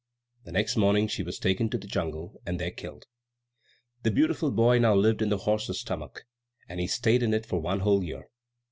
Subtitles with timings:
[0.45, 3.05] The next morning she was taken to the jungle and there killed.
[4.01, 6.25] The beautiful boy now lived in the horse's stomach,
[6.67, 8.25] and he stayed in it for one whole year.